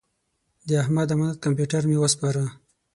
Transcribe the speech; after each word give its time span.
د 0.67 0.69
احمد 0.83 1.07
امانت 1.15 1.37
کمپیوټر 1.45 1.81
مې 1.89 1.97
وسپاره. 2.03 2.43